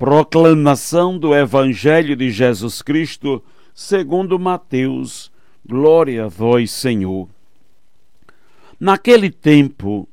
[0.00, 3.44] Proclamação do Evangelho de Jesus Cristo,
[3.74, 5.30] segundo Mateus.
[5.62, 7.28] Glória a vós, Senhor.
[8.80, 10.08] Naquele tempo,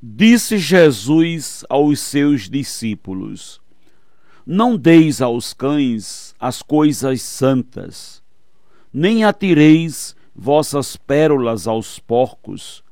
[0.00, 3.60] disse Jesus aos seus discípulos:
[4.46, 8.22] Não deis aos cães as coisas santas,
[8.94, 12.84] nem atireis vossas pérolas aos porcos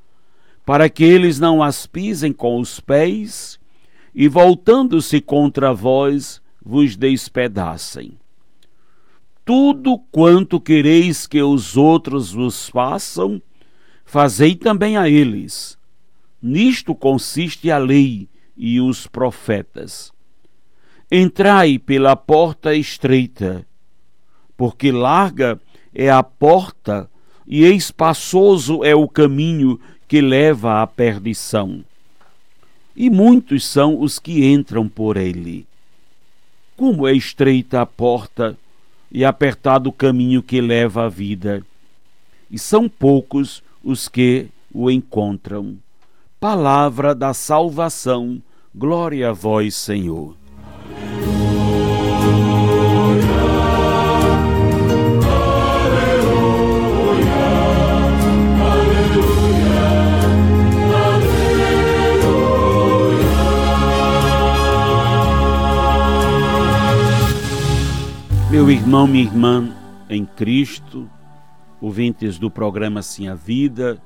[0.66, 3.60] para que eles não as pisem com os pés
[4.14, 8.12] e, voltando-se contra vós, vos despedacem.
[9.44, 13.42] Tudo quanto quereis que os outros vos façam,
[14.04, 15.76] fazei também a eles.
[16.40, 20.12] Nisto consiste a lei e os profetas.
[21.10, 23.66] Entrai pela porta estreita,
[24.56, 25.60] porque larga
[25.94, 27.10] é a porta
[27.46, 31.84] e espaçoso é o caminho que leva à perdição.
[32.96, 35.66] E muitos são os que entram por ele.
[36.76, 38.56] Como é estreita a porta
[39.10, 41.64] e apertado o caminho que leva à vida,
[42.50, 45.76] e são poucos os que o encontram.
[46.40, 48.42] Palavra da salvação,
[48.74, 50.43] glória a vós, Senhor.
[68.64, 69.76] Meu irmão, minha irmã
[70.08, 71.06] em Cristo,
[71.82, 74.02] ouvintes do programa Sim a Vida,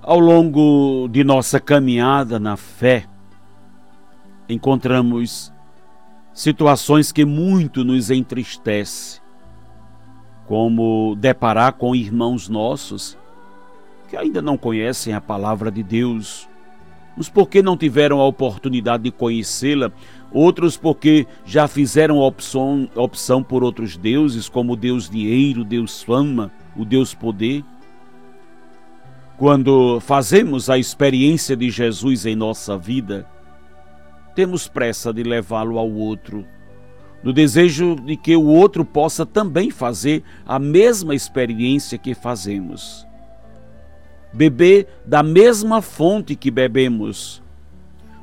[0.00, 3.04] ao longo de nossa caminhada na fé,
[4.48, 5.52] encontramos
[6.32, 9.20] situações que muito nos entristece,
[10.46, 13.14] como deparar com irmãos nossos
[14.08, 16.48] que ainda não conhecem a palavra de Deus,
[17.16, 19.92] uns porque não tiveram a oportunidade de conhecê-la
[20.34, 26.02] outros porque já fizeram opção, opção por outros deuses, como o Deus dinheiro, o Deus
[26.02, 27.64] fama, o Deus poder.
[29.38, 33.26] Quando fazemos a experiência de Jesus em nossa vida,
[34.34, 36.44] temos pressa de levá-lo ao outro,
[37.22, 43.06] no desejo de que o outro possa também fazer a mesma experiência que fazemos.
[44.34, 47.40] Beber da mesma fonte que bebemos,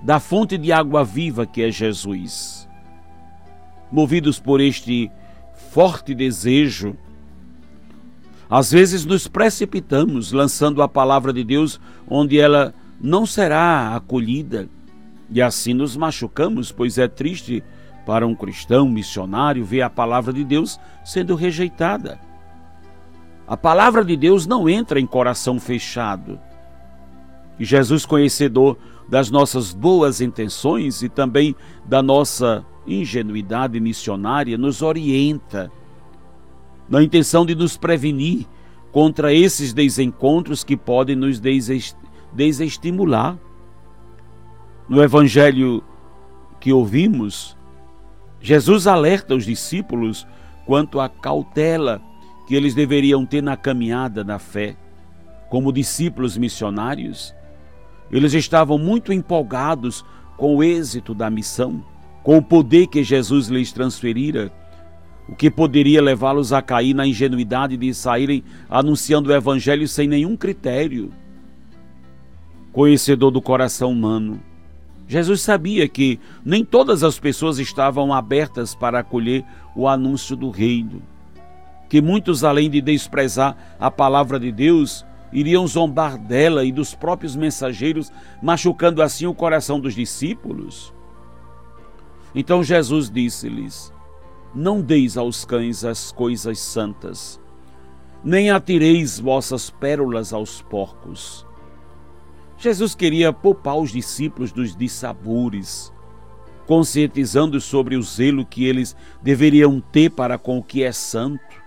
[0.04, 2.68] da fonte de água viva que é Jesus.
[3.90, 5.10] Movidos por este
[5.72, 6.98] forte desejo,
[8.50, 11.80] às vezes nos precipitamos lançando a palavra de Deus
[12.10, 14.68] onde ela não será acolhida,
[15.30, 17.64] e assim nos machucamos, pois é triste
[18.06, 22.20] para um cristão missionário ver a palavra de Deus sendo rejeitada.
[23.48, 26.40] A palavra de Deus não entra em coração fechado.
[27.60, 28.78] E Jesus, conhecedor
[29.10, 35.72] das nossas boas intenções e também da nossa ingenuidade missionária, nos orienta
[36.90, 38.48] na intenção de nos prevenir
[38.92, 41.42] contra esses desencontros que podem nos
[42.34, 43.38] desestimular.
[44.90, 45.84] No evangelho
[46.60, 47.58] que ouvimos,
[48.42, 50.28] Jesus alerta os discípulos
[50.66, 52.02] quanto à cautela
[52.52, 54.76] que eles deveriam ter na caminhada da fé.
[55.50, 57.34] Como discípulos missionários,
[58.12, 60.04] eles estavam muito empolgados
[60.36, 61.82] com o êxito da missão,
[62.22, 64.52] com o poder que Jesus lhes transferira,
[65.30, 70.36] o que poderia levá-los a cair na ingenuidade de saírem anunciando o Evangelho sem nenhum
[70.36, 71.10] critério.
[72.74, 74.42] Conhecedor do coração humano,
[75.08, 81.02] Jesus sabia que nem todas as pessoas estavam abertas para acolher o anúncio do reino,
[81.92, 87.36] que muitos, além de desprezar a palavra de Deus, iriam zombar dela e dos próprios
[87.36, 90.94] mensageiros, machucando assim o coração dos discípulos?
[92.34, 93.92] Então Jesus disse-lhes:
[94.56, 97.42] Não deis aos cães as coisas santas,
[98.24, 101.46] nem atireis vossas pérolas aos porcos.
[102.58, 105.92] Jesus queria poupar os discípulos dos dissabores,
[106.66, 111.61] conscientizando sobre o zelo que eles deveriam ter para com o que é santo.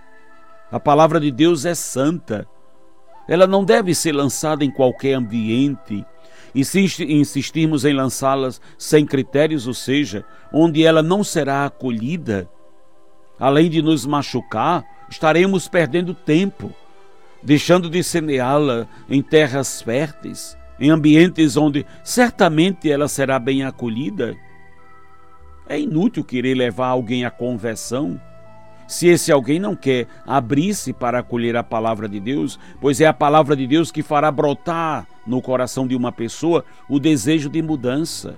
[0.71, 2.47] A palavra de Deus é santa
[3.27, 6.05] ela não deve ser lançada em qualquer ambiente.
[6.53, 10.23] E se insistirmos em lançá-las sem critérios, ou seja,
[10.53, 12.49] onde ela não será acolhida,
[13.37, 16.73] além de nos machucar, estaremos perdendo tempo,
[17.43, 24.35] deixando de semeá-la em terras férteis, em ambientes onde certamente ela será bem acolhida.
[25.67, 28.19] É inútil querer levar alguém à conversão
[28.87, 33.13] se esse alguém não quer abrir-se para acolher a palavra de Deus, pois é a
[33.13, 38.35] palavra de Deus que fará brotar no coração de uma pessoa o desejo de mudança.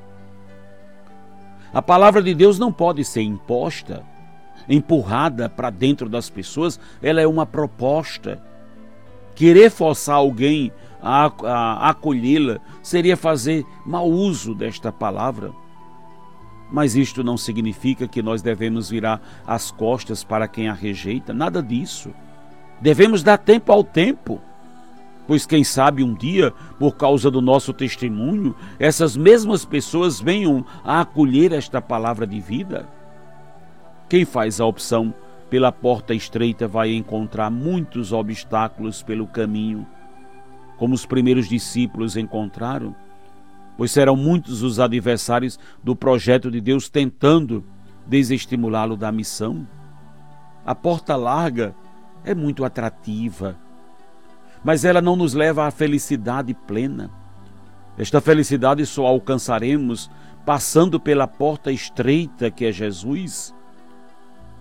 [1.74, 4.04] A palavra de Deus não pode ser imposta,
[4.70, 8.42] empurrada para dentro das pessoas, ela é uma proposta.
[9.36, 10.72] Querer forçar alguém
[11.02, 15.52] a, acolhê-la seria fazer mau uso desta palavra.
[16.70, 21.64] Mas isto não significa que nós devemos virar as costas para quem a rejeita, nada
[21.64, 22.12] disso.
[22.82, 24.42] Devemos dar tempo ao tempo,
[25.26, 31.02] pois quem sabe um dia, por causa do nosso testemunho, essas mesmas pessoas venham a
[31.02, 32.88] acolher esta palavra de vida.
[34.10, 35.14] Quem faz a opção
[35.50, 39.88] pela porta estreita vai encontrar muitos obstáculos pelo caminho,
[40.78, 42.94] como os primeiros discípulos encontraram
[43.78, 47.64] pois serão muitos os adversários do projeto de Deus tentando
[48.08, 49.68] desestimulá-lo da missão.
[50.66, 51.76] A porta larga
[52.26, 53.56] é muito atrativa,
[54.64, 57.10] mas ela não nos leva à felicidade plena.
[57.98, 60.10] Esta felicidade só alcançaremos
[60.46, 63.54] passando pela porta estreita que é Jesus.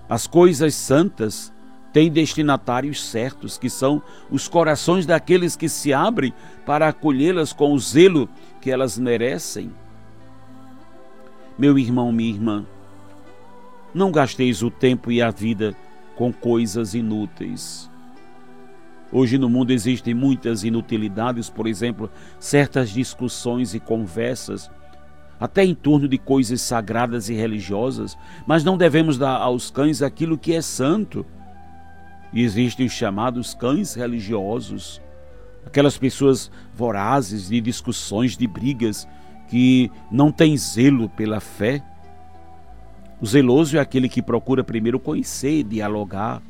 [0.08, 1.52] As coisas santas
[1.96, 6.30] têm destinatários certos, que são os corações daqueles que se abrem
[6.66, 8.28] para acolhê-las com o zelo
[8.60, 9.72] que elas merecem.
[11.58, 12.66] Meu irmão, minha irmã,
[13.94, 15.74] não gasteis o tempo e a vida
[16.16, 17.90] com coisas inúteis.
[19.10, 24.70] Hoje no mundo existem muitas inutilidades, por exemplo, certas discussões e conversas,
[25.40, 30.36] até em torno de coisas sagradas e religiosas, mas não devemos dar aos cães aquilo
[30.36, 31.24] que é santo
[32.32, 35.00] e existem os chamados cães religiosos,
[35.64, 39.06] aquelas pessoas vorazes de discussões, de brigas,
[39.48, 41.82] que não têm zelo pela fé.
[43.20, 46.42] O zeloso é aquele que procura primeiro conhecer, dialogar.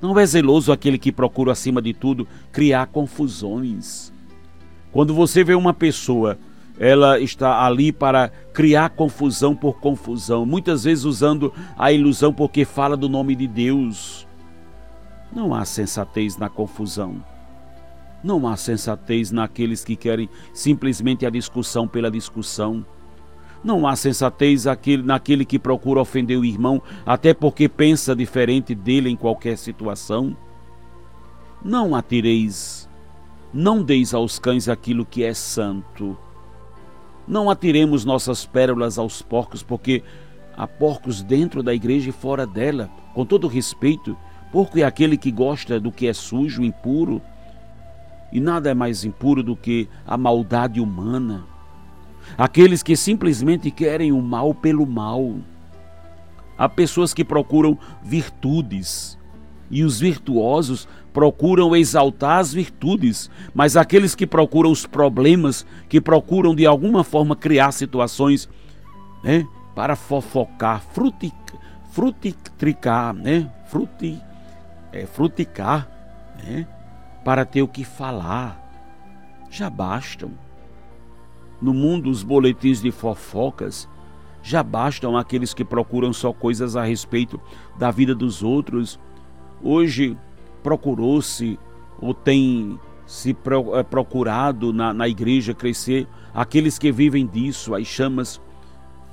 [0.00, 4.12] Não é zeloso aquele que procura, acima de tudo, criar confusões.
[4.92, 6.38] Quando você vê uma pessoa,
[6.78, 12.96] ela está ali para criar confusão por confusão, muitas vezes usando a ilusão porque fala
[12.96, 14.23] do nome de Deus.
[15.34, 17.22] Não há sensatez na confusão.
[18.22, 22.86] Não há sensatez naqueles que querem simplesmente a discussão pela discussão.
[23.62, 24.64] Não há sensatez
[25.04, 30.36] naquele que procura ofender o irmão, até porque pensa diferente dele em qualquer situação.
[31.64, 32.88] Não atireis,
[33.52, 36.16] não deis aos cães aquilo que é santo.
[37.26, 40.02] Não atiremos nossas pérolas aos porcos, porque
[40.56, 42.90] há porcos dentro da igreja e fora dela.
[43.14, 44.16] Com todo respeito,
[44.54, 47.20] Porco é aquele que gosta do que é sujo, impuro.
[48.32, 51.44] E nada é mais impuro do que a maldade humana.
[52.38, 55.38] Aqueles que simplesmente querem o mal pelo mal.
[56.56, 59.18] Há pessoas que procuram virtudes,
[59.68, 66.54] e os virtuosos procuram exaltar as virtudes, mas aqueles que procuram os problemas, que procuram
[66.54, 68.48] de alguma forma criar situações
[69.24, 71.34] né, para fofocar, frutic,
[71.90, 74.16] frutitricar, né, fruti,
[74.94, 75.88] é, fruticar,
[76.44, 76.66] né?
[77.24, 78.62] para ter o que falar.
[79.50, 80.30] Já bastam.
[81.60, 83.88] No mundo, os boletins de fofocas
[84.42, 87.40] já bastam aqueles que procuram só coisas a respeito
[87.76, 89.00] da vida dos outros.
[89.62, 90.16] Hoje
[90.62, 91.58] procurou-se
[92.00, 93.36] ou tem se
[93.74, 98.40] é, procurado na, na igreja crescer aqueles que vivem disso, as chamas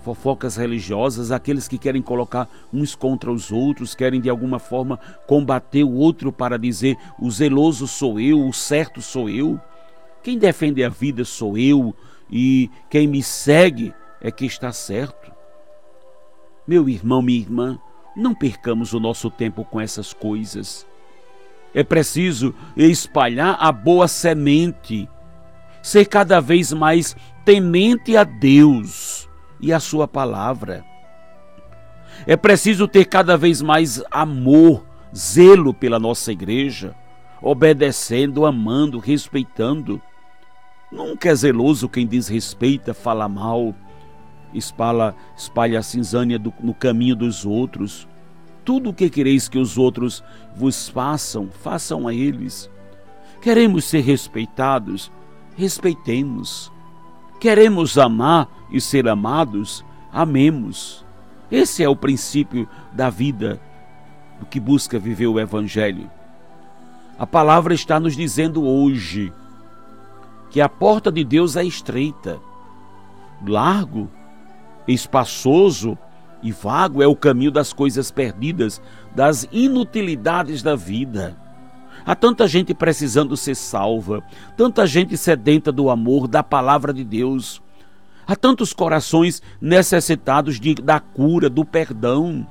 [0.02, 5.84] fofocas religiosas, aqueles que querem colocar uns contra os outros, querem de alguma forma combater
[5.84, 9.60] o outro para dizer o zeloso sou eu, o certo sou eu.
[10.24, 11.96] Quem defende a vida sou eu
[12.30, 15.32] e quem me segue é que está certo.
[16.68, 17.80] Meu irmão, minha irmã,
[18.16, 20.86] não percamos o nosso tempo com essas coisas.
[21.74, 25.08] É preciso espalhar a boa semente,
[25.82, 27.16] ser cada vez mais
[27.46, 29.21] temente a Deus
[29.62, 30.84] e a Sua palavra.
[32.26, 36.96] É preciso ter cada vez mais amor, zelo pela nossa igreja,
[37.42, 40.02] obedecendo, amando, respeitando.
[40.92, 43.74] Nunca é zeloso quem desrespeita, fala mal,
[44.54, 48.08] espalha, espalha a cinzânia do, no caminho dos outros.
[48.64, 50.24] Tudo o que quereis que os outros
[50.56, 52.70] vos façam, façam a eles.
[53.42, 55.12] Queremos ser respeitados,
[55.56, 56.72] respeitemos.
[57.42, 59.84] Queremos amar e ser amados,
[60.14, 61.04] amemos.
[61.52, 63.60] Esse é o princípio da vida
[64.40, 66.08] do que busca viver o Evangelho.
[67.18, 69.34] A palavra está nos dizendo hoje
[70.52, 72.40] que a porta de Deus é estreita,
[73.44, 74.08] largo,
[74.88, 75.98] espaçoso
[76.44, 78.80] e vago é o caminho das coisas perdidas,
[79.16, 81.36] das inutilidades da vida.
[82.06, 84.24] Há tanta gente precisando ser salva,
[84.58, 87.62] tanta gente sedenta do amor, da palavra de Deus.
[88.26, 92.46] Há tantos corações necessitados de, da cura, do perdão.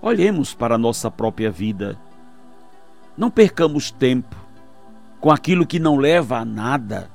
[0.00, 1.98] Olhemos para a nossa própria vida.
[3.16, 4.36] Não percamos tempo
[5.20, 7.10] com aquilo que não leva a nada.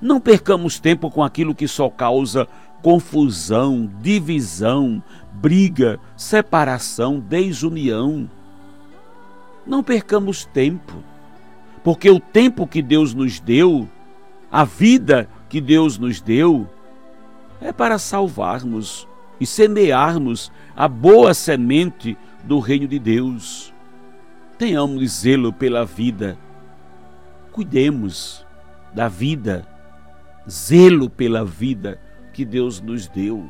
[0.00, 2.48] Não percamos tempo com aquilo que só causa
[2.82, 8.28] confusão, divisão, briga, separação, desunião.
[9.68, 11.04] Não percamos tempo,
[11.84, 13.86] porque o tempo que Deus nos deu,
[14.50, 16.66] a vida que Deus nos deu,
[17.60, 19.06] é para salvarmos
[19.38, 23.74] e semearmos a boa semente do reino de Deus.
[24.56, 26.38] Tenhamos zelo pela vida,
[27.52, 28.46] cuidemos
[28.94, 29.68] da vida,
[30.48, 32.00] zelo pela vida
[32.32, 33.46] que Deus nos deu.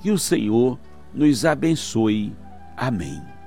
[0.00, 0.78] Que o Senhor
[1.12, 2.34] nos abençoe.
[2.76, 3.37] Amém.